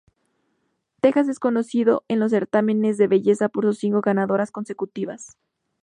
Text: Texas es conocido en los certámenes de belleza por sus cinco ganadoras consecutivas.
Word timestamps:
Texas 1.01 1.27
es 1.29 1.37
conocido 1.37 2.03
en 2.07 2.19
los 2.19 2.31
certámenes 2.31 2.97
de 2.97 3.05
belleza 3.05 3.49
por 3.49 3.65
sus 3.65 3.77
cinco 3.77 4.01
ganadoras 4.01 4.49
consecutivas. 4.49 5.37